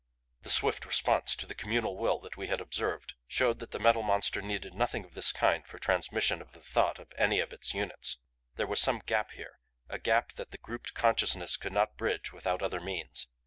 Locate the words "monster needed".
4.01-4.73